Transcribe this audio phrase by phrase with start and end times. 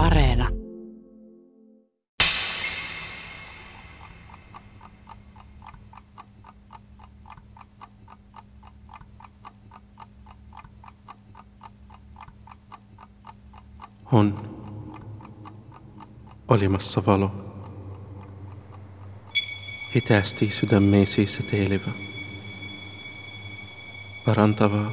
[0.00, 0.48] Areena.
[14.12, 14.34] On
[16.48, 17.30] olemassa valo.
[19.94, 21.90] Hitaasti sydämeesi seteilevä.
[24.24, 24.90] Parantavaa,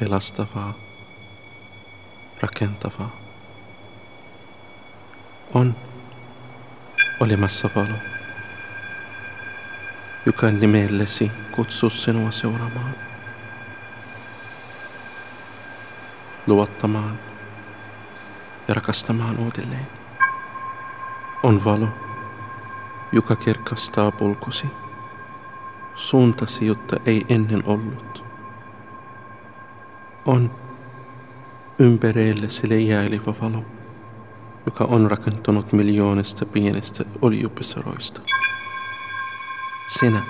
[0.00, 0.74] pelastavaa,
[2.40, 3.23] rakentavaa.
[5.54, 5.76] On
[7.20, 7.98] olemassa valo,
[10.26, 12.94] joka nimellesi kutsuu sinua seuraamaan.
[16.46, 17.18] Luottamaan
[18.68, 19.86] ja rakastamaan uudelleen.
[21.42, 21.88] On valo,
[23.12, 24.66] joka kirkastaa polkusi,
[25.94, 28.24] suuntasi, jotta ei ennen ollut.
[30.24, 30.50] On
[31.78, 33.64] ympäreillesi leijäilevä valo,
[34.66, 38.20] joka on rakentunut miljoonista pienestä oljupisaroista.
[39.86, 40.22] Sinä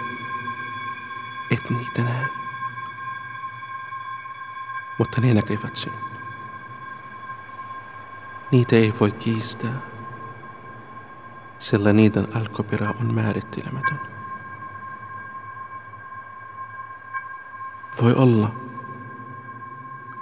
[1.50, 2.26] et niitä näe,
[4.98, 5.98] mutta ne näkevät sinut.
[8.50, 9.80] Niitä ei voi kiistää,
[11.58, 14.00] sillä niiden alkuperä on määrittelemätön.
[18.02, 18.54] Voi olla,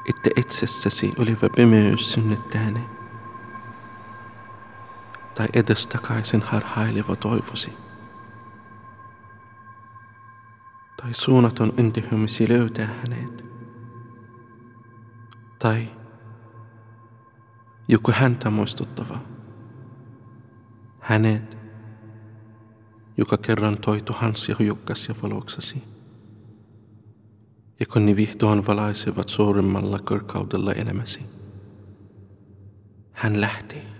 [0.08, 2.80] että itsessäsi oleva pimeys synnyttää ne,
[5.34, 7.72] tai edestakaisin harhaileva toivosi,
[11.02, 13.44] tai suunnaton intihymisi löytää hänet,
[15.58, 15.88] tai
[17.88, 19.18] joku häntä muistuttava.
[21.00, 21.58] Hänet,
[23.16, 25.82] joka kerran toi tuhansia hujukkasia valoksasi.
[27.80, 31.20] Ja kun ne vihdoin valaisevat suurimmalla korkaudella elämäsi.
[33.12, 33.91] Hän lähti.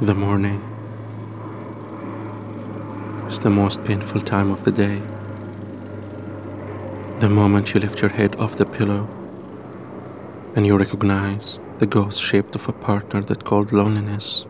[0.00, 0.62] The morning
[3.26, 5.02] is the most painful time of the day.
[7.18, 9.08] The moment you lift your head off the pillow
[10.54, 14.46] and you recognize the ghost shape of a partner that called loneliness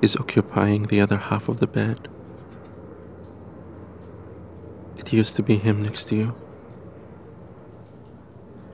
[0.00, 2.08] is occupying the other half of the bed.
[4.96, 6.34] It used to be him next to you,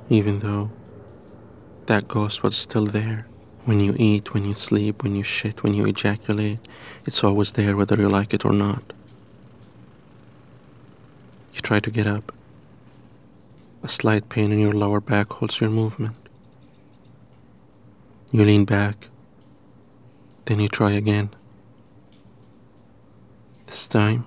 [0.08, 0.70] even though
[1.86, 3.26] that ghost was still there.
[3.64, 6.58] When you eat, when you sleep, when you shit, when you ejaculate,
[7.06, 8.92] it's always there whether you like it or not.
[11.54, 12.32] You try to get up.
[13.82, 16.16] A slight pain in your lower back holds your movement.
[18.32, 19.08] You lean back.
[20.44, 21.30] Then you try again.
[23.66, 24.26] This time,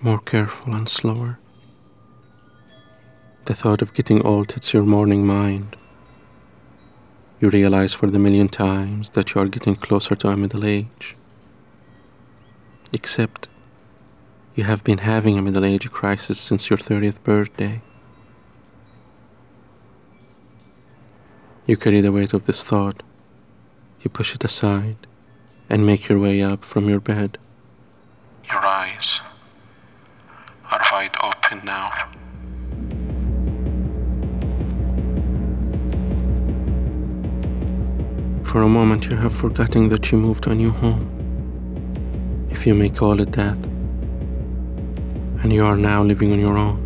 [0.00, 1.38] more careful and slower.
[3.44, 5.76] The thought of getting old hits your morning mind.
[7.38, 11.16] You realize for the million times that you are getting closer to a middle age.
[12.94, 13.48] Except
[14.54, 17.82] you have been having a middle age crisis since your 30th birthday.
[21.66, 23.02] You carry the weight of this thought.
[24.00, 24.96] You push it aside
[25.68, 27.36] and make your way up from your bed.
[28.48, 29.20] Your eyes
[30.70, 31.90] are wide open now.
[38.46, 41.04] For a moment, you have forgotten that you moved to a new home,
[42.48, 43.56] if you may call it that,
[45.42, 46.78] and you are now living on your own.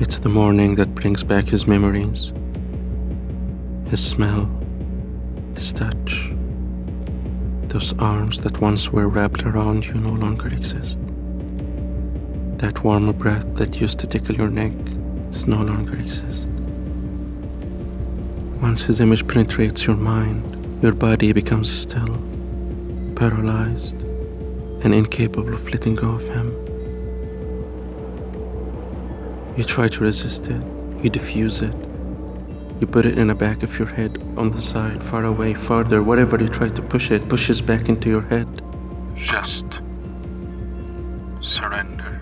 [0.00, 2.32] It's the morning that brings back his memories,
[3.88, 4.50] his smell,
[5.54, 6.32] his touch.
[7.68, 10.98] Those arms that once were wrapped around you no longer exist.
[12.58, 14.72] That warmer breath that used to tickle your neck
[15.46, 16.48] no longer exist.
[18.60, 22.18] Once his image penetrates your mind, your body becomes still,
[23.16, 24.02] paralyzed,
[24.84, 26.50] and incapable of letting go of him.
[29.56, 30.62] You try to resist it,
[31.02, 31.74] you diffuse it,
[32.80, 36.02] you put it in the back of your head, on the side, far away, farther,
[36.02, 38.62] whatever you try to push it, pushes back into your head.
[39.16, 39.64] Just
[41.40, 42.19] surrender.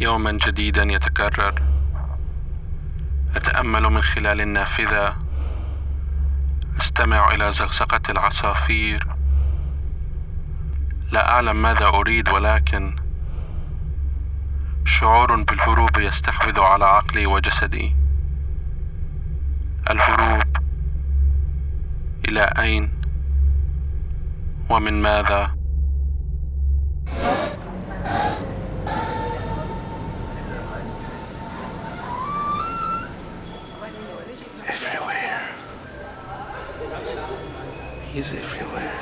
[0.00, 1.62] يوما جديدا يتكرر.
[3.36, 5.16] أتأمل من خلال النافذة.
[6.80, 9.06] أستمع إلى زقزقة العصافير.
[11.12, 12.96] لا أعلم ماذا أريد ولكن
[14.84, 17.96] شعور بالهروب يستحوذ على عقلي وجسدي.
[19.90, 20.56] الهروب
[22.28, 22.90] إلى أين؟
[24.70, 25.56] ومن ماذا؟
[38.16, 38.98] He's everywhere.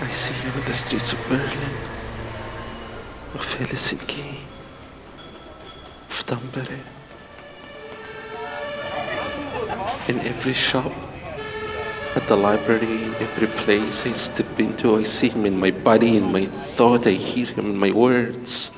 [0.00, 1.74] I see him in the streets of Berlin,
[3.34, 4.38] of Helsinki,
[6.08, 6.80] of Tampere.
[10.08, 10.94] In every shop,
[12.16, 16.16] at the library, in every place I step into, I see him in my body,
[16.16, 16.46] in my
[16.76, 18.70] thought, I hear him in my words.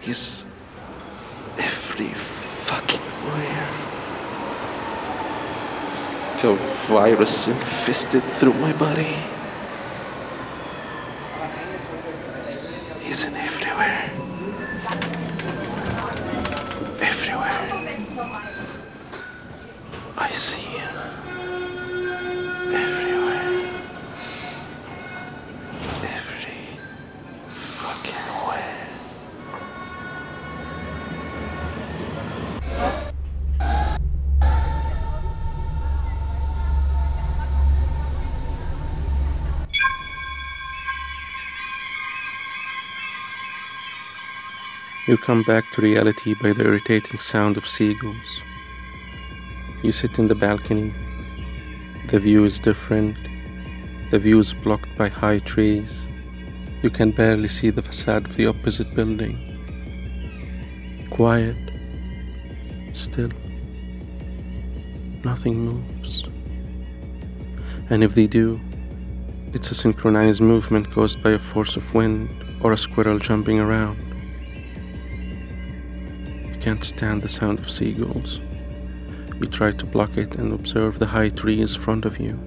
[0.00, 0.44] He's
[1.58, 3.80] every fucking where.
[5.90, 6.54] Like a
[6.88, 9.39] virus infested through my body.
[45.10, 48.44] You come back to reality by the irritating sound of seagulls.
[49.82, 50.94] You sit in the balcony.
[52.06, 53.16] The view is different.
[54.12, 56.06] The view is blocked by high trees.
[56.82, 59.36] You can barely see the facade of the opposite building.
[61.10, 61.56] Quiet.
[62.92, 63.32] Still.
[65.24, 66.22] Nothing moves.
[67.88, 68.60] And if they do,
[69.52, 72.30] it's a synchronized movement caused by a force of wind
[72.62, 74.09] or a squirrel jumping around.
[76.60, 78.40] Can't stand the sound of seagulls.
[79.40, 82.38] You try to block it and observe the high trees in front of you.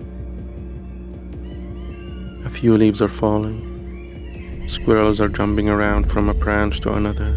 [2.45, 4.68] A few leaves are falling.
[4.68, 7.36] Squirrels are jumping around from a branch to another.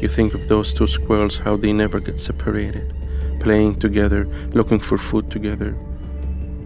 [0.00, 2.92] You think of those two squirrels, how they never get separated,
[3.38, 5.76] playing together, looking for food together,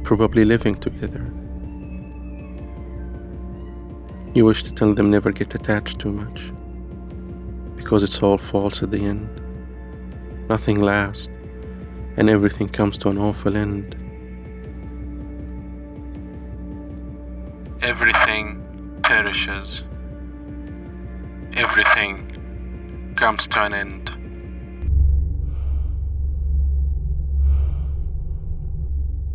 [0.05, 1.31] probably living together.
[4.35, 6.53] You wish to tell them never get attached too much,
[7.80, 9.30] because it's all false at the end.
[10.50, 11.30] Nothing lasts,
[12.18, 13.96] and everything comes to an awful end.
[17.82, 18.62] Everything
[19.04, 19.84] perishes.
[21.54, 22.14] Everything
[23.16, 24.12] comes to an end.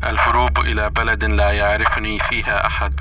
[0.05, 3.00] الهروب إلى بلد لا يعرفني فيها أحد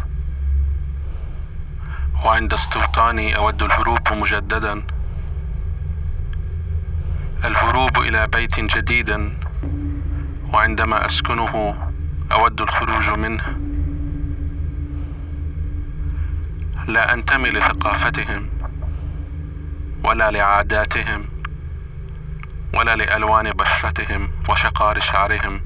[2.25, 4.92] وعند استوطاني أود الهروب مجددا
[7.44, 9.30] الهروب إلى بيت جديد
[10.52, 11.76] وعندما أسكنه
[12.32, 13.58] أود الخروج منه.
[16.88, 18.48] لا أنتمي لثقافتهم
[20.04, 21.24] ولا لعاداتهم
[22.74, 25.60] ولا لألوان بشرتهم وشقار شعرهم.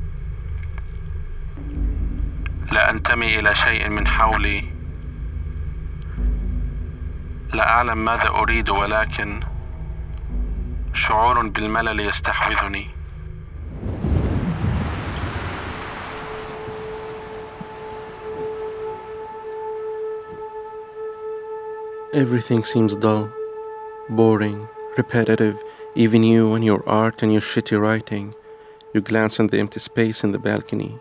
[2.73, 4.65] لا أنتمي إلى شيء من حولي.
[7.55, 9.41] لا أعلم ماذا أريد ولكن
[10.98, 12.88] شعور بالملل يستحوذني
[22.14, 23.32] Everything seems dull,
[24.08, 24.68] boring,
[24.98, 25.58] repetitive,
[25.96, 28.36] even you and your art and your shitty writing.
[28.94, 31.00] You glance at the empty space in the balcony.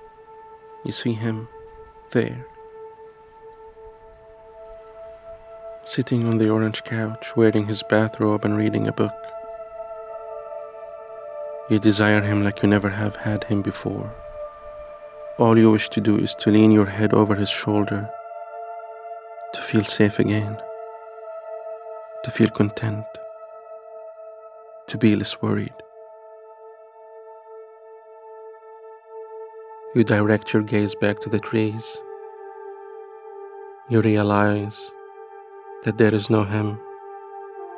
[0.86, 1.48] You see him
[2.12, 2.46] there,
[5.84, 9.12] sitting on the orange couch, wearing his bathrobe and reading a book.
[11.69, 14.15] You desire him like you never have had him before.
[15.37, 18.09] All you wish to do is to lean your head over his shoulder,
[19.53, 20.57] to feel safe again,
[22.23, 23.05] to feel content,
[24.87, 25.73] to be less worried.
[29.93, 31.97] You direct your gaze back to the trees.
[33.89, 34.89] You realize
[35.83, 36.79] that there is no him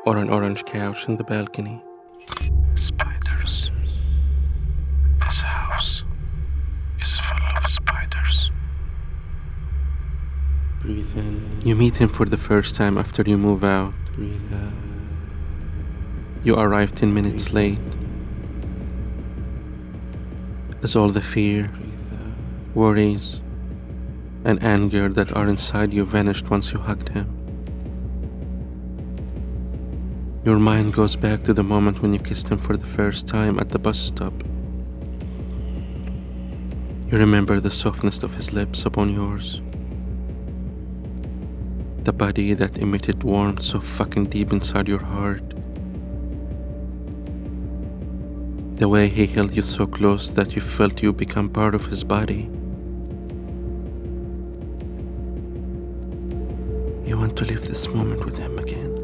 [0.05, 1.83] or an orange couch in the balcony.
[10.89, 11.61] Breathe in.
[11.63, 13.93] You meet him for the first time after you move out.
[14.15, 14.73] Breathe out.
[16.43, 17.77] You arrive 10 minutes late.
[20.81, 21.71] As all the fear,
[22.73, 23.39] worries,
[24.43, 27.27] and anger that are inside you vanished once you hugged him.
[30.43, 33.59] Your mind goes back to the moment when you kissed him for the first time
[33.59, 34.33] at the bus stop.
[37.11, 39.61] You remember the softness of his lips upon yours.
[42.09, 45.47] The body that emitted warmth so fucking deep inside your heart.
[48.79, 52.03] The way he held you so close that you felt you become part of his
[52.03, 52.49] body.
[57.07, 58.95] You want to live this moment with him again.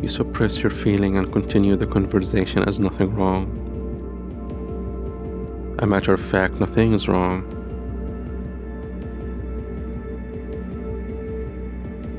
[0.00, 3.59] You suppress your feeling and continue the conversation as nothing wrong.
[5.80, 7.42] A matter of fact, nothing is wrong.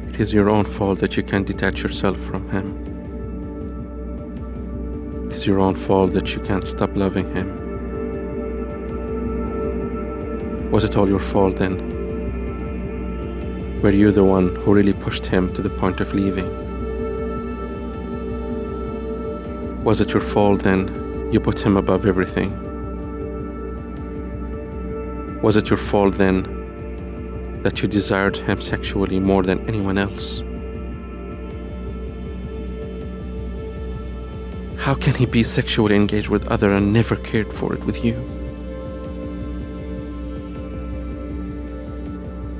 [0.09, 2.65] It is your own fault that you can't detach yourself from him.
[5.27, 7.61] It is your own fault that you can't stop loving him.
[10.71, 11.91] Was it all your fault then?
[13.83, 16.49] Were you the one who really pushed him to the point of leaving?
[19.83, 22.60] Was it your fault then you put him above everything?
[25.41, 30.43] Was it your fault then that you desired him sexually more than anyone else?
[34.77, 38.13] How can he be sexually engaged with other and never cared for it with you?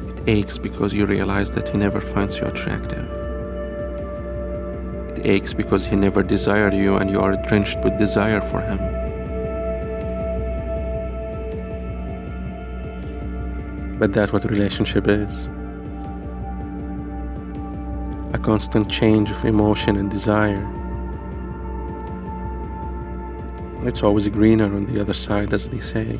[0.08, 3.06] It aches because you realize that he never finds you attractive
[5.18, 8.91] It aches because he never desired you and you are drenched with desire for him.
[14.02, 15.48] But that's what relationship is
[18.34, 20.66] a constant change of emotion and desire.
[23.84, 26.20] It's always greener on the other side, as they say.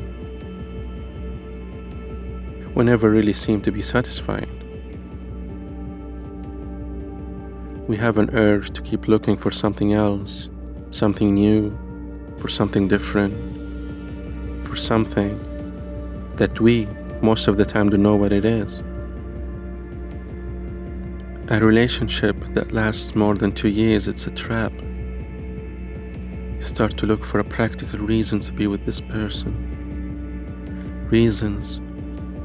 [2.76, 4.48] We never really seem to be satisfied.
[7.88, 10.48] we have an urge to keep looking for something else,
[10.90, 11.76] something new,
[12.38, 13.34] for something different,
[14.66, 15.32] for something
[16.36, 16.86] that we,
[17.22, 18.82] most of the time, don't know what it is.
[21.48, 24.72] A relationship that lasts more than two years, it's a trap.
[26.54, 29.52] You start to look for a practical reason to be with this person.
[31.10, 31.80] Reasons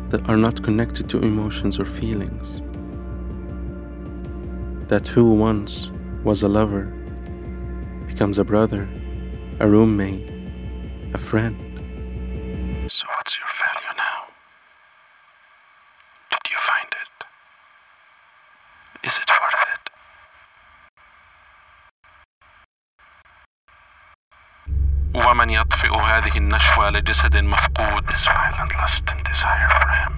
[0.10, 2.62] that are not connected to emotions or feelings
[4.88, 5.92] that who once
[6.24, 6.86] was a lover
[8.08, 8.88] becomes a brother,
[9.60, 10.30] a roommate,
[11.14, 11.67] a friend.
[26.87, 30.13] هذه النشوة لجسد مفقود This violent lust and desire for him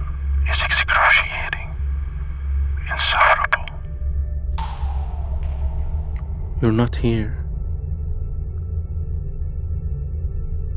[0.50, 1.68] is excruciating,
[2.90, 3.66] insufferable.
[6.60, 7.38] You're not here.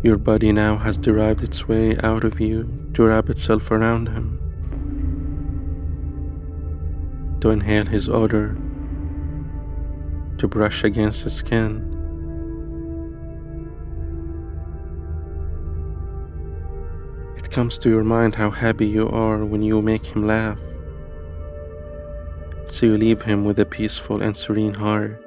[0.04, 4.40] Your body now has derived its way out of you to wrap itself around him,
[7.42, 8.58] to inhale his odor,
[10.38, 11.91] to brush against his skin.
[17.53, 20.59] Comes to your mind how happy you are when you make him laugh.
[22.67, 25.23] So you leave him with a peaceful and serene heart.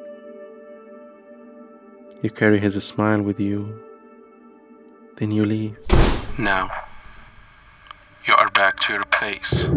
[2.24, 3.79] You carry his smile with you.
[5.17, 5.77] Then you leave.
[6.39, 6.72] Now,
[8.25, 9.67] you are back to your place.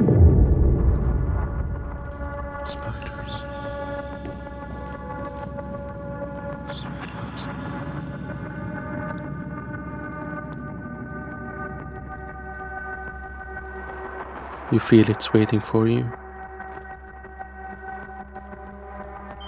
[2.64, 3.07] Spiders.
[14.70, 16.12] You feel it's waiting for you.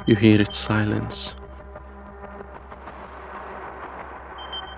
[0.06, 1.36] You hear its silence.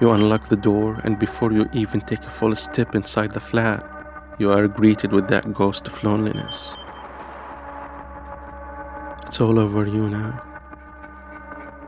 [0.00, 3.84] You unlock the door, and before you even take a full step inside the flat,
[4.40, 6.74] you are greeted with that ghost of loneliness.
[9.24, 10.42] It's all over you now,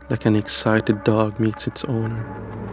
[0.09, 2.64] like an excited dog meets its owner.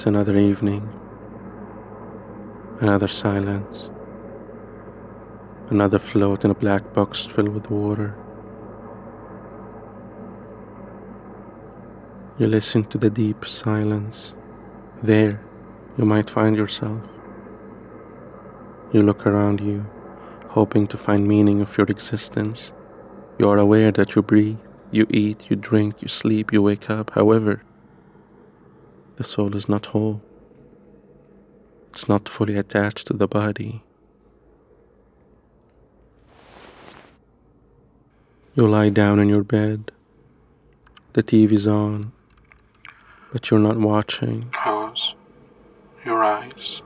[0.00, 0.88] It's another evening,
[2.80, 3.90] another silence
[5.68, 8.16] another float in a black box filled with water.
[12.38, 14.32] You listen to the deep silence.
[15.02, 15.44] There,
[15.98, 17.02] you might find yourself.
[18.94, 19.84] You look around you,
[20.48, 22.72] hoping to find meaning of your existence.
[23.38, 27.10] You are aware that you breathe, you eat, you drink, you sleep, you wake up.
[27.10, 27.62] However,
[29.20, 30.22] the soul is not whole.
[31.90, 33.82] It's not fully attached to the body.
[38.54, 39.92] You lie down in your bed.
[41.12, 42.12] The TV's on
[43.30, 44.50] but you're not watching.
[44.52, 45.14] Close
[46.06, 46.80] your eyes.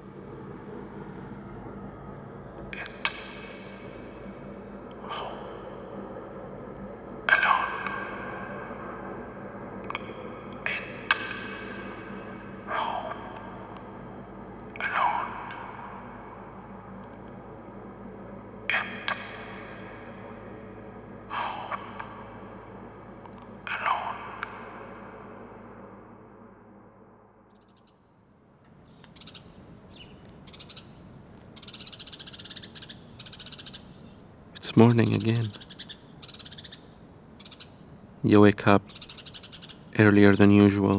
[34.85, 35.51] Morning again.
[38.23, 38.83] You wake up
[39.99, 40.99] earlier than usual.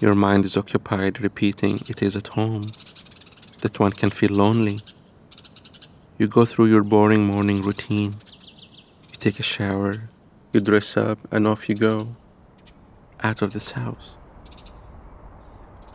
[0.00, 2.64] Your mind is occupied repeating it is at home,
[3.60, 4.80] that one can feel lonely.
[6.18, 8.14] You go through your boring morning routine.
[9.10, 9.92] You take a shower,
[10.52, 12.16] you dress up, and off you go
[13.22, 14.06] out of this house.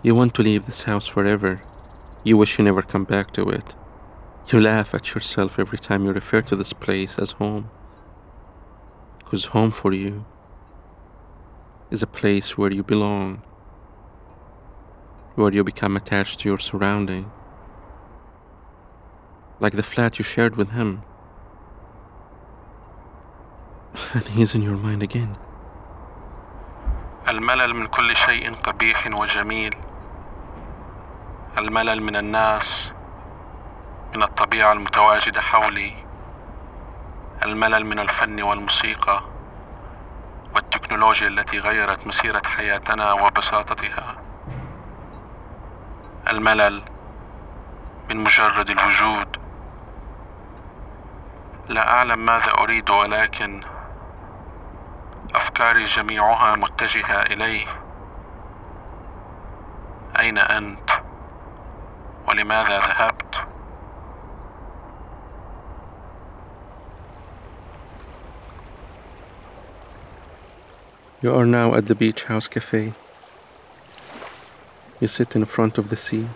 [0.02, 1.62] You want to leave this house forever.
[2.24, 3.68] You wish you never come back to it
[4.53, 7.69] You laugh at yourself every time you refer to this place as home.
[9.19, 10.25] Because home for you
[11.91, 13.43] is a place where you belong,
[15.35, 17.31] where you become attached to your surrounding.
[19.59, 21.03] Like the flat you shared with him.
[24.15, 25.37] And he's in your mind again.
[27.29, 29.75] الملل من كل شيء قبيح وجميل
[31.59, 32.93] الملل من الناس
[34.16, 35.94] من الطبيعة المتواجدة حولي
[37.46, 39.22] الملل من الفن والموسيقى
[40.56, 44.18] والتكنولوجيا التي غيرت مسيرة حياتنا وبساطتها.
[46.30, 46.84] الملل
[48.10, 49.38] من مجرد الوجود.
[51.70, 53.64] لا أعلم ماذا أريد ولكن
[55.36, 57.68] أفكاري جميعها متجهة إليه.
[60.20, 60.90] أين أنت؟
[62.28, 63.51] ولماذا ذهبت؟
[71.24, 72.94] You are now at the Beach House Cafe.
[75.00, 76.28] You sit in front of the sea.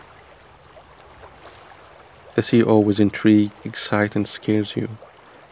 [2.35, 4.89] The sea always intrigues, excites, and scares you.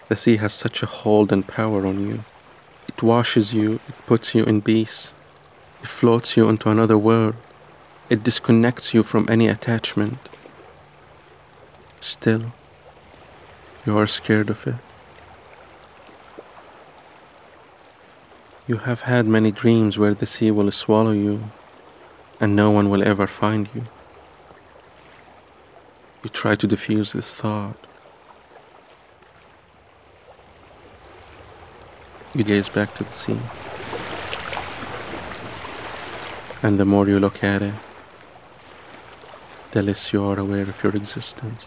[0.08, 2.19] The sea has such a hold and power on you.
[2.88, 5.15] It washes you, it puts you in peace,
[5.82, 7.36] it floats you into another world,
[8.12, 10.30] it disconnects you from any attachment.
[12.00, 12.54] Still,
[13.84, 14.76] you are scared of it.
[18.65, 21.52] You have had many dreams where the sea will swallow you
[22.39, 23.84] and no one will ever find you.
[26.23, 27.76] You try to diffuse this thought.
[32.34, 33.39] You gaze back to the sea.
[36.62, 37.73] And the more you look at it,
[39.71, 41.65] the less you are aware of your existence.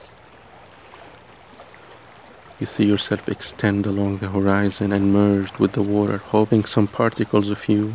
[2.59, 7.51] You see yourself extend along the horizon and merged with the water, hoping some particles
[7.51, 7.95] of you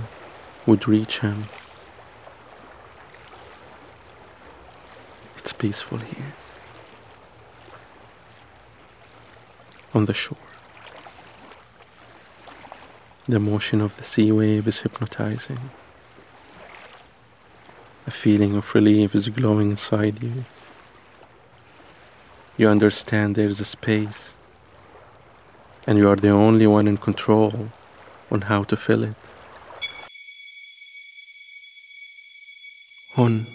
[0.68, 1.46] would reach him.
[5.38, 6.34] It's peaceful here.
[9.96, 10.38] On the shore.
[13.28, 15.72] The motion of the sea wave is hypnotizing.
[18.06, 20.46] A feeling of relief is glowing inside you.
[22.58, 24.36] You understand there's a space
[25.88, 27.52] and you are the only one in control
[28.32, 29.18] on how to fill it.
[33.18, 33.48] Hon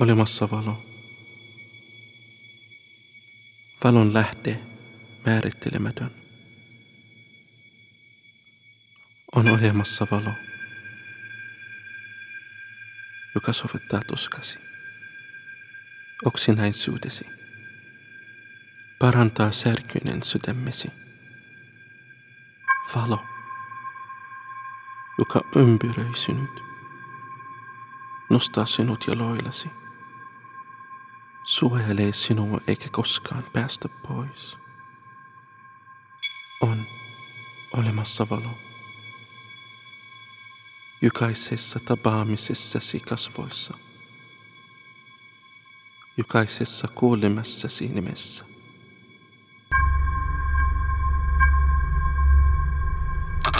[0.00, 0.82] olemassa valo.
[3.84, 4.60] Valon lähde
[5.26, 6.10] määrittelemätön.
[9.34, 10.32] On olemassa valo,
[13.34, 14.58] joka sovittaa tuskasi,
[16.24, 17.26] oksinäisyytesi,
[18.98, 21.05] parantaa särkyinen sydämesi
[22.94, 23.24] valo,
[25.18, 26.62] joka ympyröi sinut,
[28.30, 29.70] nostaa sinut jaloillasi,
[31.44, 34.58] suojelee sinua eikä koskaan päästä pois.
[36.60, 36.86] On
[37.72, 38.58] olemassa valo.
[41.02, 43.74] Jokaisessa tapaamisessasi kasvoissa.
[46.16, 48.55] Jokaisessa kuulemessasi nimessä.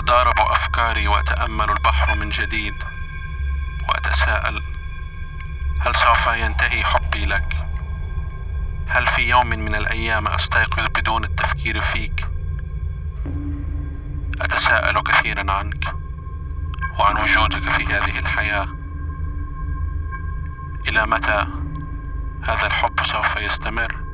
[0.07, 2.75] تتضارب أفكاري وأتأمل البحر من جديد
[3.89, 4.63] وأتساءل
[5.81, 7.57] هل سوف ينتهي حبي لك؟
[8.89, 12.27] هل في يوم من الأيام أستيقظ بدون التفكير فيك؟
[14.41, 15.95] أتساءل كثيرا عنك
[16.99, 18.69] وعن وجودك في هذه الحياة
[20.89, 21.47] إلى متى
[22.43, 24.06] هذا الحب سوف يستمر؟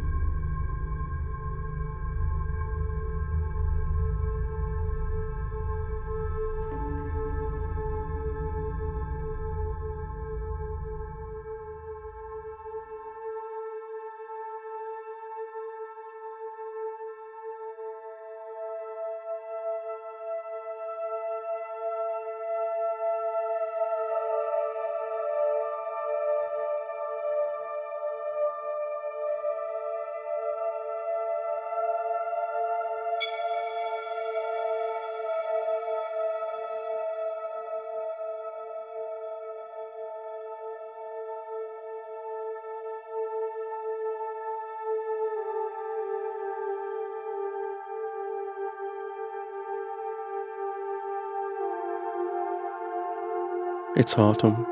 [53.95, 54.67] It's autumn.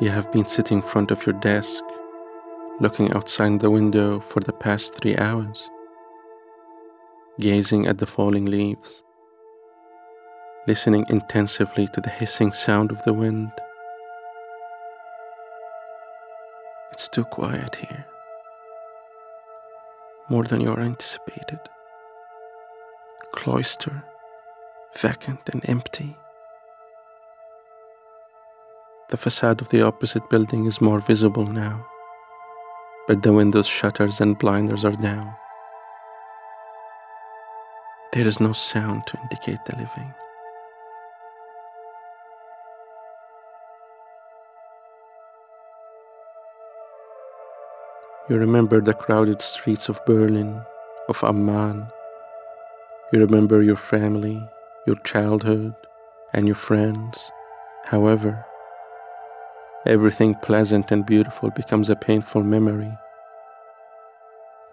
[0.00, 1.82] You have been sitting in front of your desk,
[2.78, 5.68] looking outside the window for the past three hours,
[7.40, 9.02] gazing at the falling leaves,
[10.68, 13.50] listening intensively to the hissing sound of the wind.
[16.92, 18.06] It's too quiet here,
[20.28, 21.58] more than you are anticipated.
[23.32, 24.04] Cloister,
[24.96, 26.16] vacant and empty.
[29.10, 31.84] The facade of the opposite building is more visible now,
[33.08, 35.34] but the windows' shutters and blinders are down.
[38.12, 40.14] There is no sound to indicate the living.
[48.28, 50.62] You remember the crowded streets of Berlin,
[51.08, 51.88] of Amman.
[53.12, 54.40] You remember your family,
[54.86, 55.74] your childhood,
[56.32, 57.32] and your friends.
[57.86, 58.46] However,
[59.86, 62.92] everything pleasant and beautiful becomes a painful memory.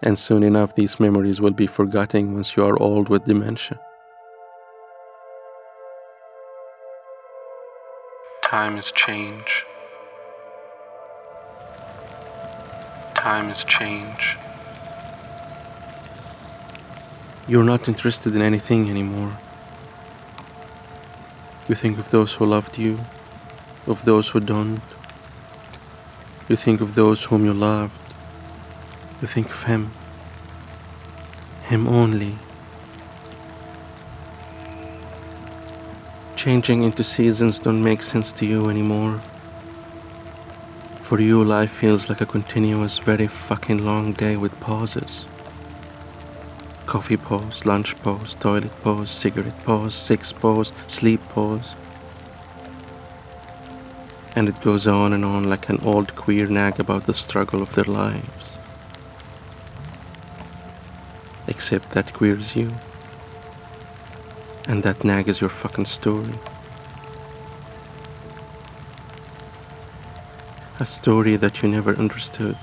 [0.04, 3.80] And soon enough, these memories will be forgotten once you are old with dementia.
[8.43, 9.65] Time Times change.
[13.15, 14.38] Times change.
[17.48, 19.38] You're not interested in anything anymore.
[21.67, 23.00] You think of those who loved you,
[23.88, 24.97] of those who don't.
[26.50, 27.94] You think of those whom you loved.
[29.22, 29.92] You think of him.
[31.64, 32.36] Him only.
[36.38, 39.20] Changing into seasons don't make sense to you anymore.
[41.02, 45.26] For you, life feels like a continuous, very fucking long day with pauses.
[46.86, 51.76] Coffee pause, lunch pause, toilet pause, cigarette pause, sex pause, sleep pause.
[54.38, 57.73] And it goes on and on like an old queer nag about the struggle of
[57.73, 58.60] their lives.
[61.47, 62.71] Except that queer is you.
[64.67, 66.36] And that nag is your fucking story.
[70.80, 72.60] A story that you never understood.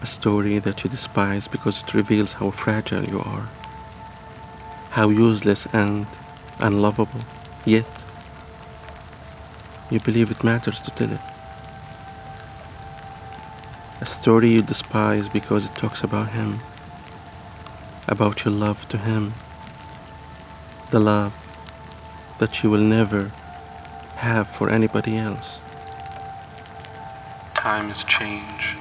[0.00, 3.48] A story that you despise because it reveals how fragile you are.
[4.90, 6.06] How useless and
[6.60, 7.22] unlovable.
[7.64, 7.99] Yet,
[9.90, 11.20] you believe it matters to tell it.
[14.00, 16.60] A story you despise because it talks about him.
[18.08, 19.34] About your love to him.
[20.90, 21.34] The love
[22.38, 23.30] that you will never
[24.16, 25.58] have for anybody else.
[27.54, 28.76] Times change.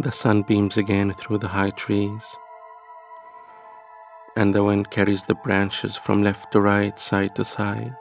[0.00, 2.36] The sun beams again through the high trees,
[4.37, 7.95] and the wind carries the branches from left to right, side to side,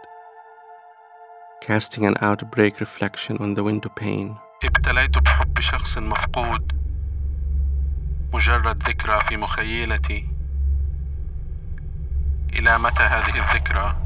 [1.61, 4.37] casting an outbreak reflection on the window pane.
[4.65, 6.73] ابتليت بحب شخص مفقود
[8.35, 10.29] مجرد ذكرى في مخيلتي
[12.59, 13.97] الى متى هذه الذكرى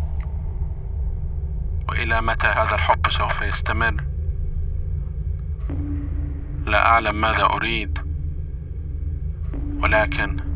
[1.88, 4.04] والى متى هذا الحب سوف يستمر
[6.66, 7.98] لا أعلم ماذا أريد
[9.82, 10.49] ولكن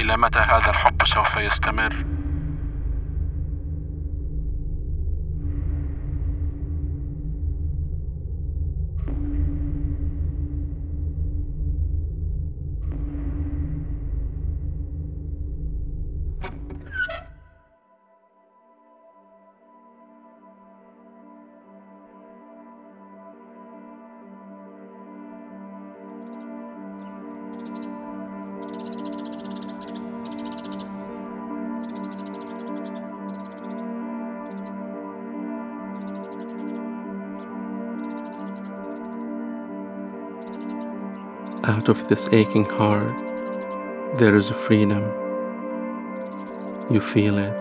[0.00, 2.17] إلى متى هذا الحب سوف يستمر؟
[41.64, 43.18] Out of this aching heart,
[44.16, 45.02] there is a freedom.
[46.88, 47.52] You feel it,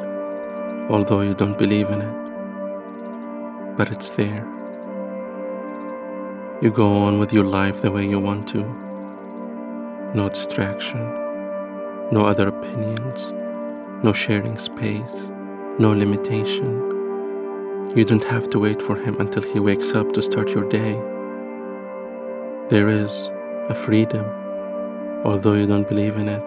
[0.87, 3.75] although you don't believe in it.
[3.75, 4.45] But it's there.
[6.61, 8.63] You go on with your life the way you want to.
[10.13, 11.01] No distraction,
[12.11, 13.31] no other opinions,
[14.03, 15.31] no sharing space,
[15.79, 16.83] no limitation.
[17.95, 21.01] You don't have to wait for him until he wakes up to start your day.
[22.69, 23.31] There is
[23.69, 24.25] a freedom,
[25.25, 26.43] although you don't believe in it.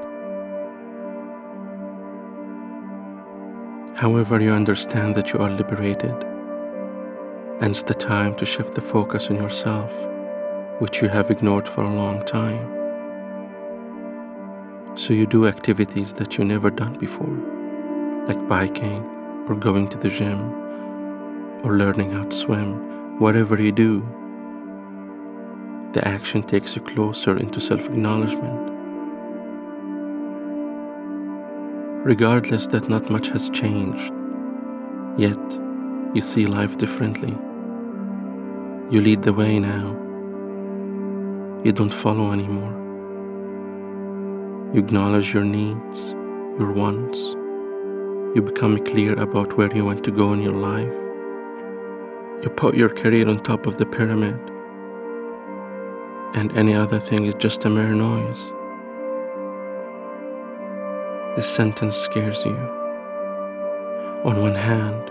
[3.97, 6.17] However, you understand that you are liberated,
[7.61, 9.95] and it's the time to shift the focus on yourself,
[10.79, 12.67] which you have ignored for a long time.
[14.95, 17.37] So you do activities that you never done before,
[18.27, 19.05] like biking
[19.47, 20.55] or going to the gym
[21.65, 24.07] or learning how to swim, whatever you do
[25.93, 28.71] the action takes you closer into self acknowledgement.
[32.05, 34.13] Regardless that not much has changed,
[35.19, 35.39] yet
[36.15, 37.37] you see life differently.
[38.91, 39.97] You lead the way now.
[41.65, 42.77] You don't follow anymore.
[44.73, 46.13] You acknowledge your needs,
[46.59, 47.35] your wants.
[48.35, 50.93] You become clear about where you want to go in your life.
[52.43, 54.50] You put your career on top of the pyramid
[56.35, 58.53] and any other thing is just a mere noise.
[61.35, 62.57] This sentence scares you.
[64.25, 65.11] On one hand,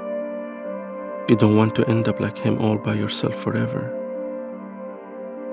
[1.30, 3.94] you don't want to end up like him all by yourself forever.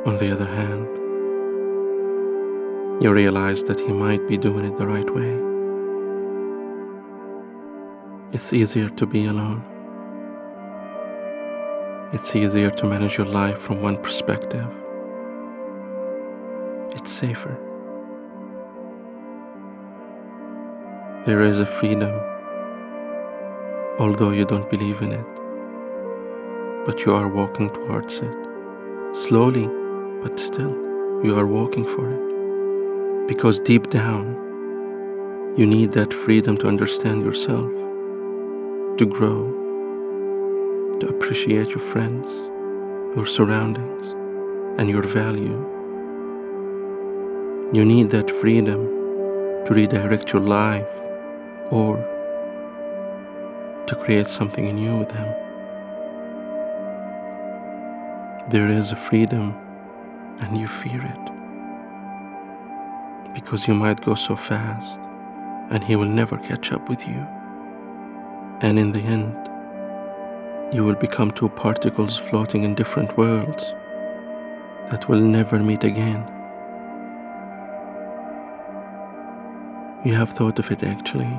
[0.06, 0.86] On the other hand,
[3.02, 5.32] you realize that he might be doing it the right way.
[8.32, 9.64] It's easier to be alone.
[12.12, 14.66] It's easier to manage your life from one perspective
[16.96, 17.54] it's safer.
[21.26, 22.14] There is a freedom,
[23.98, 25.26] although you don't believe in it,
[26.86, 28.36] but you are walking towards it.
[29.14, 29.68] Slowly,
[30.22, 30.74] but still,
[31.22, 33.28] you are walking for it.
[33.28, 34.24] Because deep down,
[35.56, 37.70] you need that freedom to understand yourself,
[38.96, 39.52] to grow,
[41.00, 42.30] to appreciate your friends,
[43.14, 44.14] your surroundings,
[44.78, 45.75] and your value
[47.72, 48.86] you need that freedom
[49.64, 51.00] to redirect your life
[51.70, 51.96] or
[53.88, 55.26] to create something new with Him.
[58.50, 59.56] There is a freedom
[60.38, 61.32] and you fear it
[63.34, 65.00] because you might go so fast
[65.70, 67.26] and He will never catch up with you.
[68.60, 69.34] And in the end,
[70.72, 73.74] you will become two particles floating in different worlds
[74.90, 76.35] that will never meet again.
[80.06, 81.34] You have thought of it actually.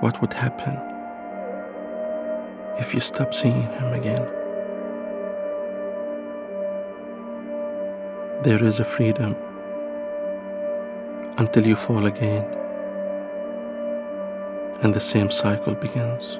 [0.00, 0.76] What would happen
[2.78, 4.28] if you stop seeing him again?
[8.42, 9.36] There is a freedom
[11.38, 12.44] until you fall again,
[14.82, 16.38] and the same cycle begins.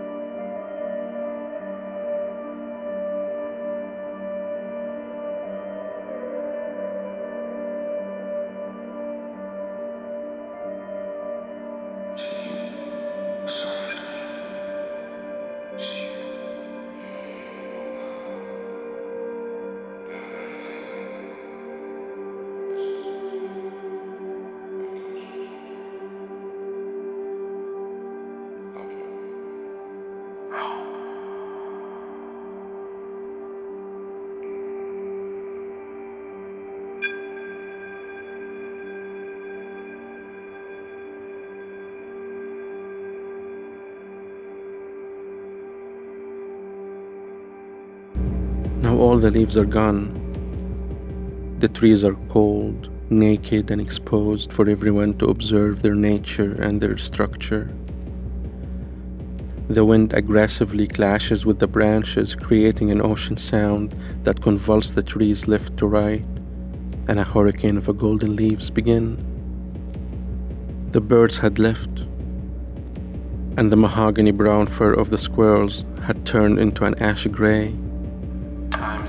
[49.08, 50.04] All the leaves are gone.
[51.60, 56.98] The trees are cold, naked, and exposed for everyone to observe their nature and their
[56.98, 57.70] structure.
[59.70, 65.48] The wind aggressively clashes with the branches, creating an ocean sound that convulses the trees
[65.48, 66.26] left to right,
[67.08, 69.16] and a hurricane of golden leaves begin.
[70.92, 72.00] The birds had left,
[73.56, 77.74] and the mahogany brown fur of the squirrels had turned into an ash gray.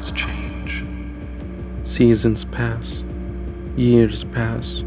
[0.10, 0.86] Times change.
[1.84, 3.04] Seasons pass,
[3.76, 4.84] years pass.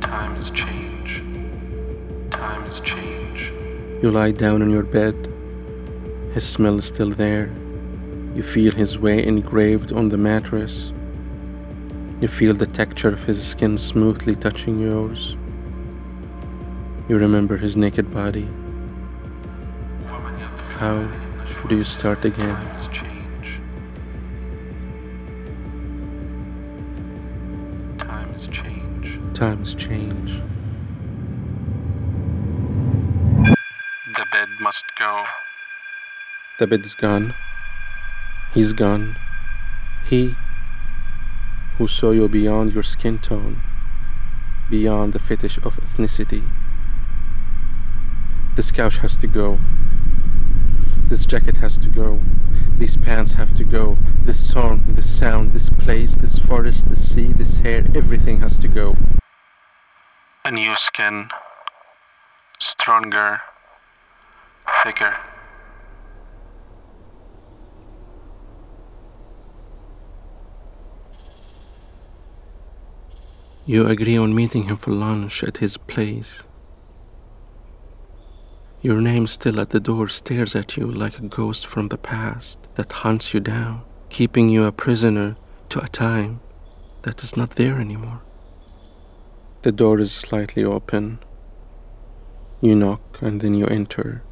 [0.00, 1.22] Times change.
[2.30, 3.52] Times change.
[4.02, 5.14] You lie down on your bed.
[6.32, 7.52] His smell is still there.
[8.34, 10.94] You feel his way engraved on the mattress.
[12.22, 15.36] You feel the texture of his skin smoothly touching yours.
[17.08, 18.48] You remember his naked body.
[20.78, 21.06] How
[21.68, 22.56] do you start again?
[29.40, 30.42] Times change.
[34.14, 35.24] The bed must go.
[36.58, 37.32] The bed's gone.
[38.52, 39.16] He's gone.
[40.04, 40.34] He
[41.78, 43.62] who saw you beyond your skin tone,
[44.68, 46.44] beyond the fetish of ethnicity.
[48.56, 49.58] This couch has to go.
[51.06, 52.20] This jacket has to go.
[52.76, 53.96] These pants have to go.
[54.20, 58.68] This song, this sound, this place, this forest, this sea, this hair, everything has to
[58.68, 58.96] go.
[60.50, 61.28] New skin.
[62.58, 63.40] Stronger.
[64.82, 65.16] Thicker.
[73.64, 76.42] You agree on meeting him for lunch at his place.
[78.82, 82.58] Your name still at the door stares at you like a ghost from the past
[82.74, 85.36] that hunts you down, keeping you a prisoner
[85.68, 86.40] to a time
[87.02, 88.22] that is not there anymore.
[89.62, 91.18] The door is slightly open.
[92.60, 94.22] You knock and then you enter.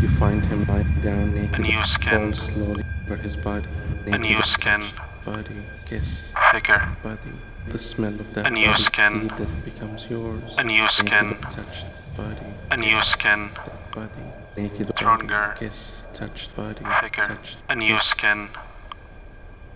[0.00, 2.34] You find him lying down naked, A new skin.
[2.34, 3.66] slowly over his body.
[4.06, 4.82] A Naked new skin.
[5.24, 6.96] Body, kiss, Thicker.
[7.02, 7.32] body.
[7.68, 9.28] The smell of that A new body skin.
[9.36, 10.54] that becomes yours.
[10.58, 11.28] A new skin.
[11.30, 11.86] Naked, touched
[12.16, 12.46] body.
[12.70, 13.50] A new skin.
[13.66, 14.24] that body.
[14.56, 15.48] Naked Stronger.
[15.54, 16.84] body, kiss, touched body.
[17.02, 17.26] Thicker.
[17.26, 18.48] Touched, A new skin.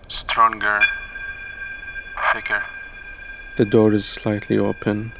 [0.07, 0.81] Stronger.
[3.55, 5.11] The door is slightly open.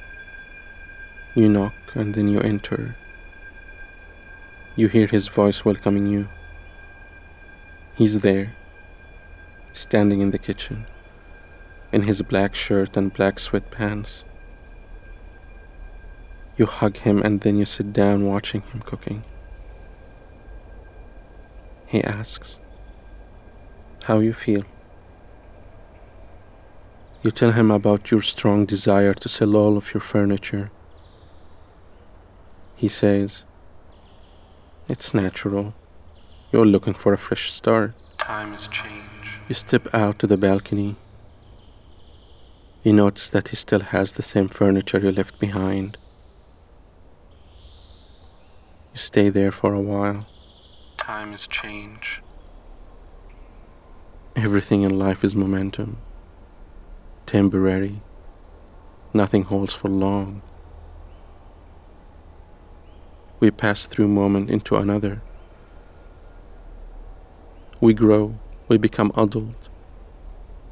[1.36, 2.96] You knock and then you enter.
[4.76, 6.30] You hear his voice welcoming you.
[7.96, 8.56] He's there,
[9.72, 10.88] standing in the kitchen,
[11.92, 14.24] in his black shirt and black sweatpants.
[16.58, 19.24] You hug him and then you sit down watching him cooking.
[21.86, 22.58] He asks,
[24.06, 24.64] How you feel?
[27.24, 30.72] You tell him about your strong desire to sell all of your furniture.
[32.76, 33.46] He says,
[34.90, 35.74] It's natural.
[36.52, 37.94] You're looking for a fresh start.
[38.18, 39.40] Times change.
[39.48, 40.98] You step out to the balcony.
[42.84, 45.98] You notice that he still has the same furniture you left behind.
[48.92, 50.28] You stay there for a while.
[50.98, 52.22] Times change.
[54.36, 55.98] Everything in life is momentum,
[57.34, 58.00] temporary.
[59.12, 60.44] Nothing holds for long.
[63.40, 65.24] We pass through moment into another.
[67.82, 69.62] We grow, we become adult.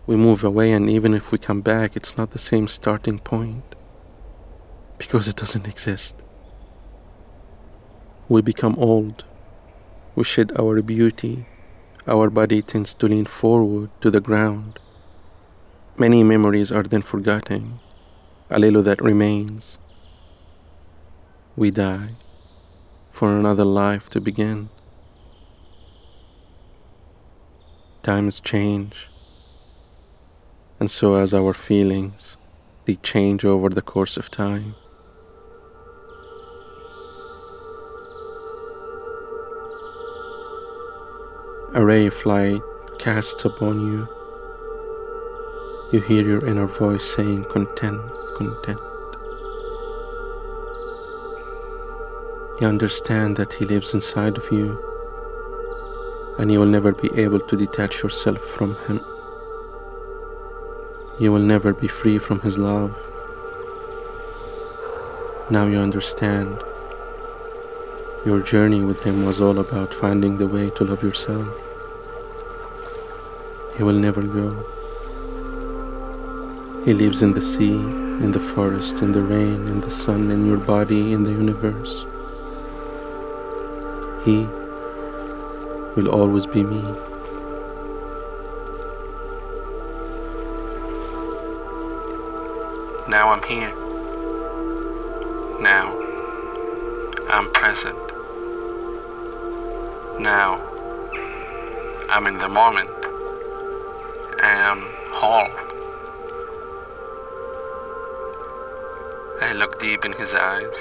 [0.05, 3.63] We move away, and even if we come back, it's not the same starting point
[4.99, 6.15] because it doesn't exist.
[8.29, 9.25] We become old.
[10.15, 11.47] We shed our beauty.
[12.05, 14.77] Our body tends to lean forward to the ground.
[16.01, 17.79] Many memories are then forgotten,
[18.49, 19.77] a little that remains.
[21.55, 22.15] We die
[23.11, 24.69] for another life to begin.
[28.01, 29.11] Times change,
[30.79, 32.35] and so as our feelings,
[32.85, 34.73] they change over the course of time.
[41.75, 42.61] A ray of light
[42.97, 44.20] casts upon you.
[45.91, 48.01] You hear your inner voice saying, Content,
[48.37, 48.79] content.
[52.61, 54.79] You understand that He lives inside of you,
[56.39, 59.01] and you will never be able to detach yourself from Him.
[61.19, 62.95] You will never be free from His love.
[65.49, 66.57] Now you understand
[68.23, 71.49] Your journey with him was all about finding the way to love yourself.
[73.75, 74.70] He will never go.
[76.83, 80.47] He lives in the sea, in the forest, in the rain, in the sun, in
[80.47, 82.07] your body, in the universe.
[84.25, 84.47] He
[85.95, 86.81] will always be me.
[93.07, 93.75] Now I'm here.
[95.61, 95.95] Now
[97.29, 97.99] I'm present.
[100.19, 100.59] Now
[102.09, 102.89] I'm in the moment.
[104.41, 105.70] I am whole.
[109.51, 110.77] I look deep in his eyes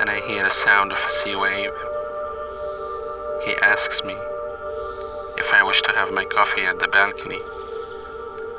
[0.00, 1.70] and I hear the sound of a sea wave.
[3.44, 4.14] He asks me
[5.38, 7.38] if I wish to have my coffee at the balcony.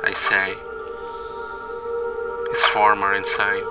[0.06, 0.56] I say,
[2.50, 3.68] it's warmer inside.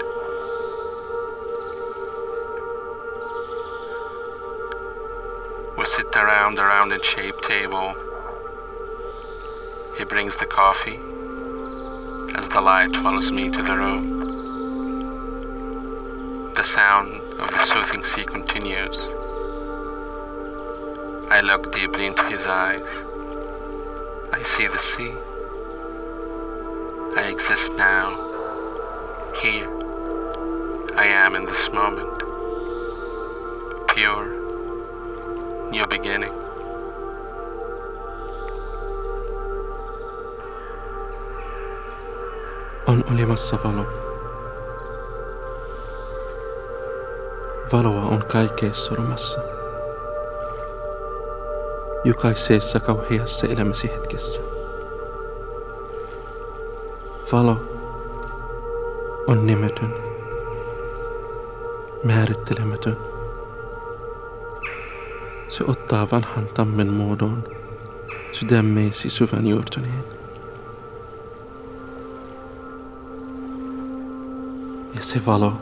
[5.78, 7.94] We sit around a rounded shaped table.
[9.96, 11.00] He brings the coffee
[12.36, 14.23] as the light follows me to the room.
[16.64, 18.96] The sound of the soothing sea continues.
[21.30, 22.88] I look deeply into his eyes.
[24.32, 25.12] I see the sea.
[27.20, 28.16] I exist now
[29.42, 29.68] here.
[30.96, 32.18] I am in this moment.
[33.88, 34.24] Pure.
[35.70, 36.32] New beginning.
[42.86, 44.03] On valo.
[47.72, 49.38] Valoa on kaikkeessa sormassa.
[52.04, 54.40] Jokaisessa kauheassa elämäsi hetkessä.
[57.32, 57.56] Valo
[59.26, 59.94] on nimetön,
[62.04, 62.96] määrittelemätön.
[65.48, 67.44] Se ottaa vanhan tammen muodon
[68.32, 70.04] sydämeesi syvän juurtuneen.
[74.94, 75.52] Ja se valo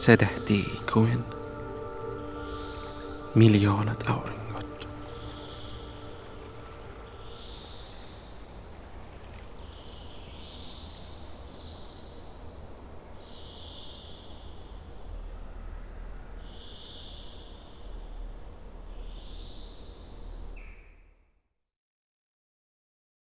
[0.00, 1.24] sädähtii kuin
[3.34, 4.39] miljoonat aurinkoja.